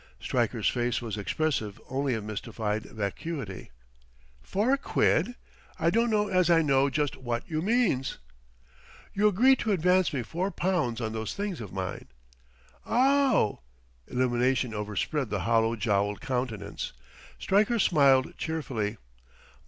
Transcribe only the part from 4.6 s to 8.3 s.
quid? I dunno as I know just wot you means."